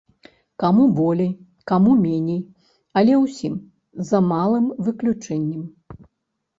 Каму 0.61 0.85
болей, 0.99 1.29
каму 1.73 1.91
меней, 2.07 2.41
але 3.03 3.13
ўсім, 3.25 3.55
за 4.09 4.25
малым 4.35 4.65
выключэннем. 4.91 5.63